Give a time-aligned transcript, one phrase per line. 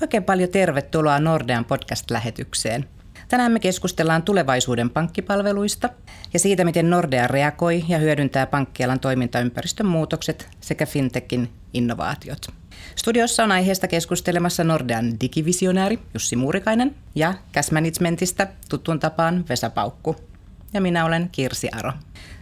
[0.00, 2.88] Oikein paljon tervetuloa Nordean podcast-lähetykseen.
[3.28, 5.88] Tänään me keskustellaan tulevaisuuden pankkipalveluista
[6.32, 12.46] ja siitä, miten Nordea reagoi ja hyödyntää pankkialan toimintaympäristön muutokset sekä fintechin innovaatiot.
[12.96, 20.16] Studiossa on aiheesta keskustelemassa Nordean digivisionääri Jussi Muurikainen ja Cash Managementista tuttuun tapaan Vesa Paukku.
[20.72, 21.92] Ja minä olen Kirsi Aro.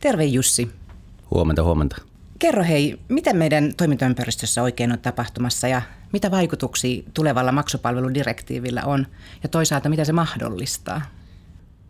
[0.00, 0.70] Terve Jussi.
[1.30, 2.07] Huomenta, huomenta.
[2.38, 9.06] Kerro hei, mitä meidän toimintaympäristössä oikein on tapahtumassa ja mitä vaikutuksia tulevalla maksupalveludirektiivillä on
[9.42, 11.02] ja toisaalta mitä se mahdollistaa?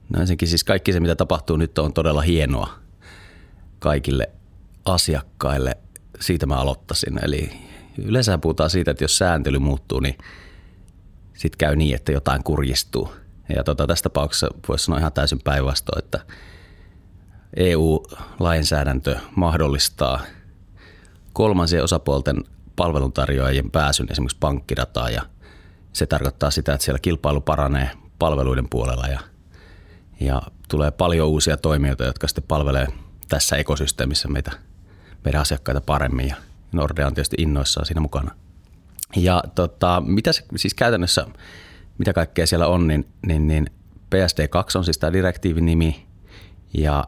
[0.09, 2.79] No ensinnäkin siis kaikki se, mitä tapahtuu nyt on todella hienoa
[3.79, 4.30] kaikille
[4.84, 5.77] asiakkaille.
[6.20, 7.25] Siitä mä aloittaisin.
[7.25, 7.51] Eli
[7.98, 10.19] yleensä puhutaan siitä, että jos sääntely muuttuu, niin
[11.34, 13.12] sitten käy niin, että jotain kurjistuu.
[13.56, 16.20] Ja tota, tässä tapauksessa voisi sanoa ihan täysin päinvastoin, että
[17.56, 20.20] EU-lainsäädäntö mahdollistaa
[21.38, 22.45] kolmansien osapuolten
[22.77, 25.22] palveluntarjoajien pääsyn esimerkiksi pankkidataan ja
[25.92, 29.20] se tarkoittaa sitä, että siellä kilpailu paranee palveluiden puolella ja,
[30.20, 32.86] ja tulee paljon uusia toimijoita, jotka sitten palvelee
[33.28, 34.50] tässä ekosysteemissä meitä,
[35.25, 36.36] meidän asiakkaita paremmin ja
[36.72, 38.34] Nordea on tietysti innoissaan siinä mukana.
[39.16, 41.27] Ja tota, mitä se siis käytännössä,
[41.98, 43.66] mitä kaikkea siellä on, niin, niin, niin
[44.14, 46.06] PSD2 on siis tämä direktiivin nimi
[46.75, 47.05] ja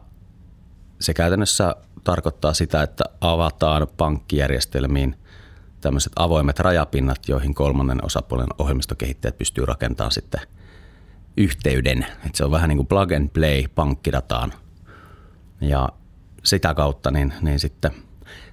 [0.99, 5.15] se käytännössä tarkoittaa sitä, että avataan pankkijärjestelmiin
[5.81, 10.41] tämmöiset avoimet rajapinnat, joihin kolmannen osapuolen ohjelmistokehittäjät pystyy rakentamaan sitten
[11.37, 12.05] yhteyden.
[12.25, 14.53] Et se on vähän niin kuin plug and play pankkidataan.
[15.61, 15.89] Ja
[16.43, 17.91] sitä kautta niin, niin sitten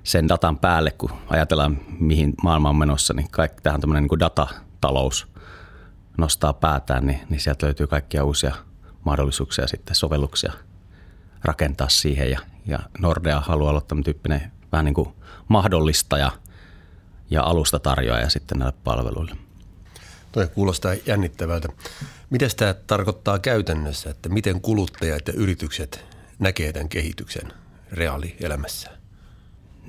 [0.02, 4.20] sen datan päälle, kun ajatellaan mihin maailma on menossa, niin kaikki tähän tämmöinen niin kuin
[4.20, 5.28] datatalous
[6.18, 8.54] nostaa päätään, niin, niin sieltä löytyy kaikkia uusia
[9.04, 10.52] mahdollisuuksia sitten sovelluksia
[11.44, 12.30] rakentaa siihen.
[12.30, 15.08] Ja, ja Nordea haluaa olla tämmöinen tyyppinen vähän niin kuin
[15.48, 16.32] mahdollistaja–
[17.30, 19.36] ja alusta tarjoaja sitten näille palveluille.
[20.32, 21.68] Toi kuulostaa jännittävältä.
[22.30, 26.04] Miten tämä tarkoittaa käytännössä, että miten kuluttajat ja yritykset
[26.38, 27.52] näkee tämän kehityksen
[27.92, 28.90] reaalielämässä?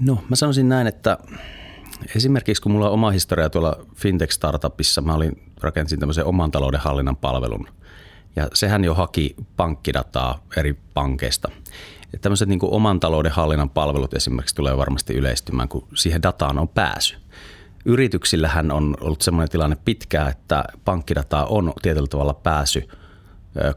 [0.02, 1.18] No mä sanoisin näin, että
[2.16, 7.18] esimerkiksi kun mulla on oma historia tuolla fintech-startupissa, mä olin, rakensin tämmöisen oman talouden hallinnan
[7.18, 7.68] palvelun.
[8.36, 11.50] Ja sehän jo haki pankkidataa eri pankeista.
[12.14, 16.68] Ja tämmöiset niin oman talouden hallinnan palvelut esimerkiksi tulee varmasti yleistymään, kun siihen dataan on
[16.68, 17.18] pääsy.
[17.86, 22.88] Yrityksillähän on ollut sellainen tilanne pitkään, että pankkidataa on tietyllä tavalla pääsy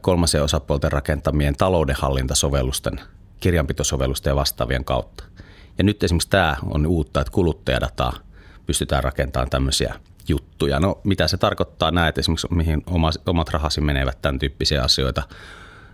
[0.01, 3.01] kolmasen osapuolten rakentamien taloudenhallintasovellusten,
[3.39, 5.23] kirjanpitosovellusten ja vastaavien kautta.
[5.77, 8.13] Ja nyt esimerkiksi tämä on uutta, että kuluttajadataa
[8.65, 9.95] pystytään rakentamaan tämmöisiä
[10.27, 10.79] juttuja.
[10.79, 12.83] No mitä se tarkoittaa, näet esimerkiksi mihin
[13.25, 15.23] omat rahasi menevät, tämän tyyppisiä asioita.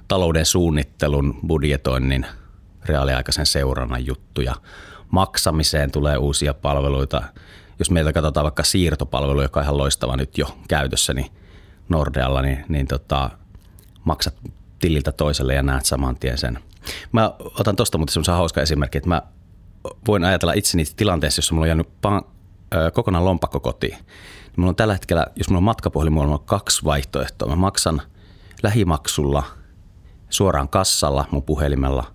[0.08, 2.26] Talouden suunnittelun, budjetoinnin,
[2.86, 4.56] reaaliaikaisen seurannan juttuja.
[5.12, 7.24] Maksamiseen tulee uusia palveluita–
[7.80, 11.32] jos meiltä katsotaan vaikka siirtopalvelu, joka on ihan loistava nyt jo käytössä, niin
[11.90, 13.30] Nordealla, niin, niin tota,
[14.04, 14.36] maksat
[14.80, 16.60] tililtä toiselle ja näet saman tien sen.
[17.12, 19.22] Mä otan tuosta mutta semmoisen hauska esimerkki, että mä
[20.08, 22.02] voin ajatella itseni tilanteessa, jossa mulla on jäänyt
[22.94, 23.98] kokonaan lompakko kotiin.
[23.98, 27.50] Niin mulla on tällä hetkellä, jos mulla on matkapuhelin, mulla on kaksi vaihtoehtoa.
[27.50, 28.02] Mä maksan
[28.64, 29.44] lähimaksulla
[30.30, 32.14] suoraan kassalla mun puhelimella,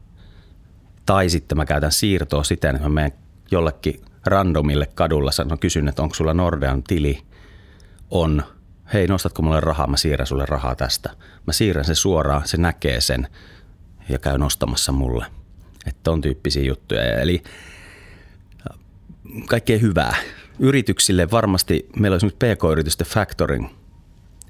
[1.07, 3.13] tai sitten mä käytän siirtoa siten, että mä menen
[3.51, 7.23] jollekin randomille kadulla sanon, kysyn, että onko sulla Nordean tili,
[8.11, 8.43] on,
[8.93, 11.11] hei nostatko mulle rahaa, mä siirrän sulle rahaa tästä.
[11.47, 13.29] Mä siirrän se suoraan, se näkee sen
[14.09, 15.27] ja käy nostamassa mulle.
[15.87, 17.03] Että on tyyppisiä juttuja.
[17.03, 17.43] Eli
[19.49, 20.17] kaikkea hyvää.
[20.59, 23.69] Yrityksille varmasti, meillä on esimerkiksi PK-yritysten factoring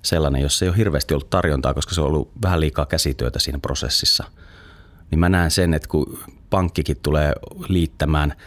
[0.03, 3.59] sellainen, jossa ei ole hirveästi ollut tarjontaa, koska se on ollut vähän liikaa käsityötä siinä
[3.59, 4.25] prosessissa.
[5.11, 6.19] Niin mä näen sen, että kun
[6.51, 7.33] pankkikin tulee
[7.69, 8.35] liittämään–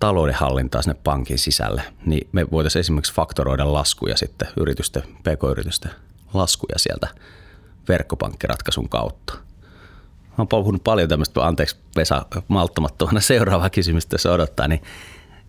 [0.00, 5.90] taloudenhallintaa sinne pankin sisälle, niin me voitaisiin esimerkiksi faktoroida laskuja sitten yritysten, pk-yritysten
[6.34, 7.08] laskuja sieltä
[7.88, 9.34] verkkopankkiratkaisun kautta.
[10.38, 14.82] Olen puhunut paljon tämmöistä, anteeksi Vesa malttamattomana seuraavaa kysymystä, jos odottaa, niin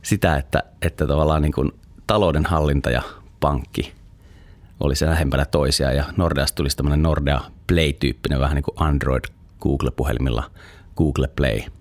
[0.02, 1.72] sitä, että, että tavallaan niin kuin
[2.08, 3.02] taloudenhallinta ja
[3.40, 3.94] pankki
[4.80, 9.24] olisi lähempänä toisia ja Nordeasta tulisi tämmöinen Nordea Play-tyyppinen vähän niin kuin Android
[9.62, 10.52] Google-puhelimilla
[10.98, 11.62] Google Play–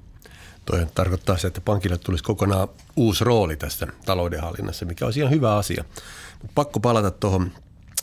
[0.70, 5.56] Toi tarkoittaa se, että pankille tulisi kokonaan uusi rooli tässä taloudenhallinnassa, mikä olisi ihan hyvä
[5.56, 5.84] asia.
[6.42, 7.52] Mut pakko palata tuohon,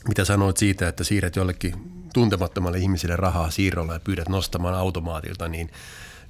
[0.07, 1.73] mitä sanoit siitä, että siirret jollekin
[2.13, 5.69] tuntemattomalle ihmiselle rahaa siirrolla ja pyydät nostamaan automaatilta, niin,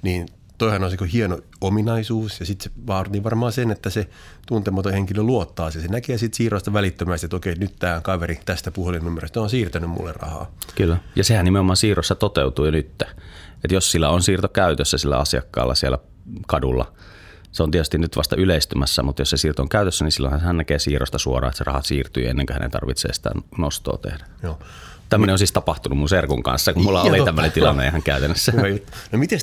[0.02, 0.28] niin
[0.58, 4.08] toihan on se hieno ominaisuus ja sitten se vaatii varmaan sen, että se
[4.46, 5.80] tuntematon henkilö luottaa se.
[5.80, 10.12] Se näkee sitten siirrosta välittömästi, että okei, nyt tämä kaveri tästä puhelinnumerosta on siirtänyt mulle
[10.12, 10.50] rahaa.
[10.74, 13.02] Kyllä, ja sehän nimenomaan siirrossa toteutuu jo nyt.
[13.64, 15.98] Että jos sillä on siirto käytössä sillä asiakkaalla siellä
[16.46, 16.92] kadulla,
[17.52, 20.56] Se on tietysti nyt vasta yleistymässä, mutta jos se siirto on käytössä, niin silloin hän
[20.56, 24.24] näkee siirrosta suoraan, että se rahat siirtyy ennen kuin hänen tarvitsee sitä nostoa tehdä.
[24.42, 24.58] Joo.
[25.08, 28.52] Tämmöinen on siis tapahtunut mun serkun kanssa, kun mulla oli tämmöinen tilanne ihan käytännössä.
[29.12, 29.40] No miten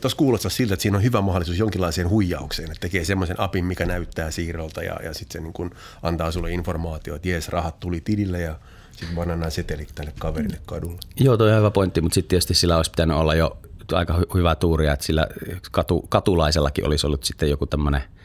[0.00, 3.86] tuossa kuulostaa siltä, että siinä on hyvä mahdollisuus jonkinlaiseen huijaukseen, että tekee semmoisen apin, mikä
[3.86, 5.70] näyttää siirrolta ja, ja sitten se niin kun
[6.02, 8.56] antaa sulle informaatio, että jees, rahat tuli tilille ja
[8.92, 10.98] sitten mä annan nämä setelit tälle kaverille kadulla.
[11.20, 13.58] Joo, toi on hyvä pointti, mutta sitten tietysti sillä olisi pitänyt olla jo
[13.92, 15.26] aika hyvä tuuria, että sillä
[15.70, 18.02] katu, katulaisellakin olisi ollut sitten joku tämmöinen–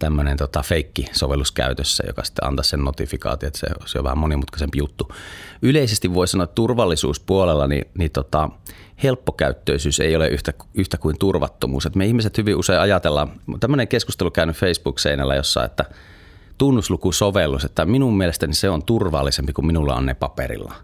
[0.00, 4.78] tämmöinen tota feikki-sovellus käytössä, joka sitten antaa sen notifikaatio, että se, se on vähän monimutkaisempi
[4.78, 5.12] juttu.
[5.62, 8.48] Yleisesti voi sanoa, että turvallisuuspuolella niin, niin tota,
[9.02, 11.86] helppokäyttöisyys ei ole yhtä, yhtä kuin turvattomuus.
[11.86, 15.84] Et me ihmiset hyvin usein ajatellaan, tämmöinen keskustelu käynyt Facebook-seinällä jossa, että
[16.58, 20.74] tunnuslukusovellus, että minun mielestäni se on turvallisempi kuin minulla on ne paperilla.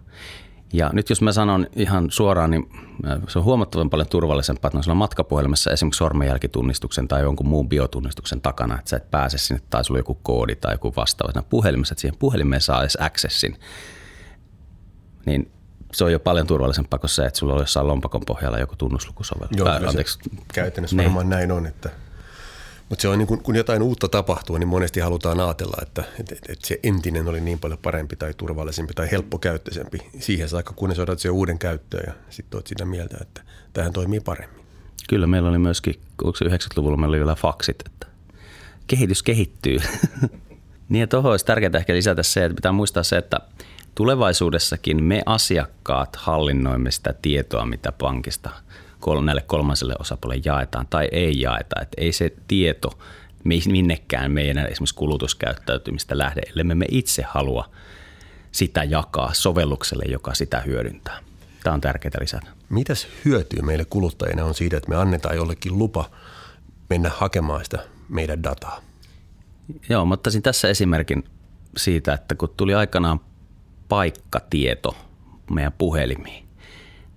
[0.73, 2.69] Ja nyt jos mä sanon ihan suoraan, niin
[3.07, 8.41] äh, se on huomattavan paljon turvallisempaa, että on matkapuhelimessa esimerkiksi sormenjälkitunnistuksen tai jonkun muun biotunnistuksen
[8.41, 11.31] takana, että sä et pääse sinne tai sulla on joku koodi tai joku vastaava.
[11.31, 13.59] Siinä puhelimessa, että siihen puhelimeen saa edes accessin.
[15.25, 15.51] Niin
[15.93, 19.57] se on jo paljon turvallisempaa kuin se, että sulla on jossain lompakon pohjalla joku tunnuslukusovellus.
[19.57, 20.19] Joo, tai, anteeksi.
[20.53, 21.05] käytännössä niin.
[21.05, 21.89] varmaan näin on, että–
[22.89, 26.35] mutta se on niin kun, kun jotain uutta tapahtuu, niin monesti halutaan ajatella, että, että,
[26.49, 29.97] että se entinen oli niin paljon parempi tai turvallisempi tai helppokäyttöisempi.
[30.19, 33.41] Siihen saakka, kunnes otat sen uuden käyttöön ja sitten olet sitä mieltä, että
[33.73, 34.65] tähän toimii paremmin.
[35.09, 38.07] Kyllä, meillä oli myöskin, onko 90-luvulla meillä oli vielä faksit, että
[38.87, 39.77] kehitys kehittyy.
[40.89, 43.39] niin ja tuohon olisi tärkeää ehkä lisätä se, että pitää muistaa se, että
[43.95, 48.49] tulevaisuudessakin me asiakkaat hallinnoimme sitä tietoa, mitä pankista–
[49.25, 51.81] näille kolmanselle osapuolelle jaetaan tai ei jaeta.
[51.81, 52.99] Että ei se tieto
[53.43, 57.69] minnekään meidän esimerkiksi kulutuskäyttäytymistä lähde, ellei me itse halua
[58.51, 61.19] sitä jakaa sovellukselle, joka sitä hyödyntää.
[61.63, 62.47] Tämä on tärkeää lisätä.
[62.69, 66.09] Mitäs hyötyä meille kuluttajina on siitä, että me annetaan jollekin lupa
[66.89, 68.81] mennä hakemaan sitä meidän dataa?
[69.89, 71.23] Joo, mä ottaisin tässä esimerkin
[71.77, 73.19] siitä, että kun tuli aikanaan
[73.89, 74.95] paikkatieto
[75.51, 76.46] meidän puhelimiin,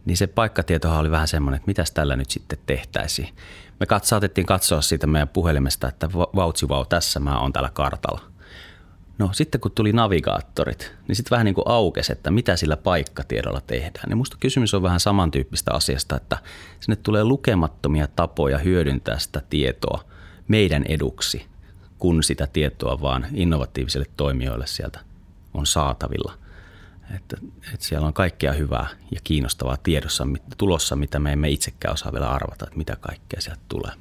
[0.05, 3.29] niin se paikkatietohan oli vähän semmoinen, että mitäs tällä nyt sitten tehtäisiin.
[3.81, 8.21] Me kat, saatettiin katsoa siitä meidän puhelimesta, että vautsi vau, tässä mä oon tällä kartalla.
[9.19, 13.61] No sitten kun tuli navigaattorit, niin sitten vähän niin kuin aukesi, että mitä sillä paikkatiedolla
[13.61, 14.09] tehdään.
[14.09, 16.39] Niin musta kysymys on vähän samantyyppistä asiasta, että
[16.81, 20.05] sinne tulee lukemattomia tapoja hyödyntää sitä tietoa
[20.49, 21.47] meidän eduksi,
[21.99, 25.01] kun sitä tietoa vaan innovatiivisille toimijoille sieltä
[25.55, 26.35] on saatavilla–
[27.17, 27.37] että,
[27.75, 30.27] että siellä on kaikkea hyvää ja kiinnostavaa tiedossa
[30.59, 33.93] tulossa, mitä me emme itsekään osaa vielä arvata, että mitä kaikkea sieltä tulee.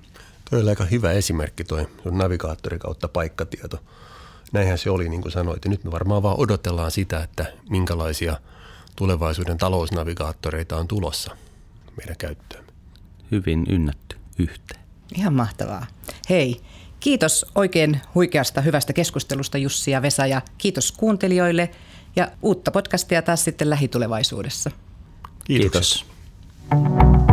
[0.50, 3.80] Tuo oli aika hyvä esimerkki tuo navigaattori kautta paikkatieto.
[4.52, 5.66] Näinhän se oli, niin kuin sanoit.
[5.66, 8.38] Ja nyt me varmaan vaan odotellaan sitä, että minkälaisia
[8.96, 11.38] tulevaisuuden talousnavigaattoreita on tulossa
[11.98, 12.66] meidän käyttöön.
[13.32, 14.82] Hyvin ynnätty yhteen.
[15.16, 15.88] Ihan mahtavaa.
[16.30, 16.62] Hei,
[17.00, 21.70] kiitos oikein huikeasta hyvästä keskustelusta Jussi ja Vesa ja kiitos kuuntelijoille–
[22.16, 24.72] ja uutta podcastia taas sitten lähitulevaisuudessa.
[25.44, 26.06] Kiitos.
[26.70, 27.29] Kiitos.